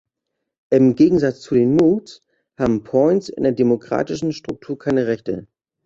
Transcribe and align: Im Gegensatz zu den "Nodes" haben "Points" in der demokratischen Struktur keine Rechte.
Im 0.71 0.95
Gegensatz 0.95 1.41
zu 1.41 1.53
den 1.53 1.75
"Nodes" 1.75 2.23
haben 2.57 2.83
"Points" 2.83 3.29
in 3.29 3.43
der 3.43 3.51
demokratischen 3.51 4.33
Struktur 4.33 4.79
keine 4.79 5.05
Rechte. 5.05 5.45